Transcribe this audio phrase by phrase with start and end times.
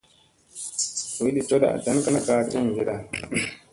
[1.15, 2.95] Doydi cooda ɗan kaa jeŋgeda.